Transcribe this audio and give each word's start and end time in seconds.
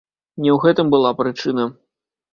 Не 0.45 0.49
ў 0.53 0.55
гэтым 0.63 0.89
была 0.95 1.11
прычына. 1.23 1.71